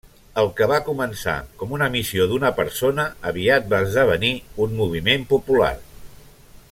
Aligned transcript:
El 0.43 0.47
que 0.59 0.67
va 0.69 0.77
començar 0.85 1.33
com 1.59 1.75
una 1.77 1.89
missió 1.95 2.25
d'una 2.31 2.51
persona, 2.61 3.05
aviat 3.33 3.69
va 3.75 3.83
esdevenir 3.89 4.33
un 4.67 4.75
moviment 4.81 5.29
popular. 5.37 5.73